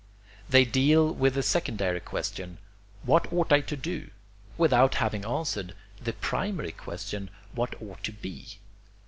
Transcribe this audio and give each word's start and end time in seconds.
They 0.49 0.65
deal 0.65 1.13
with 1.13 1.35
the 1.35 1.43
secondary 1.43 1.99
question 1.99 2.57
What 3.03 3.31
ought 3.31 3.53
I 3.53 3.61
to 3.61 3.77
do? 3.77 4.09
without 4.57 4.95
having 4.95 5.23
answered 5.23 5.75
the 6.03 6.13
primary 6.13 6.71
question, 6.71 7.29
What 7.53 7.79
ought 7.79 8.03
to 8.05 8.11
be? 8.11 8.57